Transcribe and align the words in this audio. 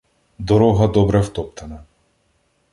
Дорога 0.39 0.87
добре 0.87 1.21
втоптана. 1.23 1.79